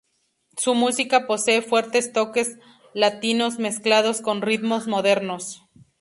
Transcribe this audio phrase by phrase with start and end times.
[0.57, 2.57] Su música posee fuertes toques
[2.95, 5.61] latinos mezclados con ritmos modernos.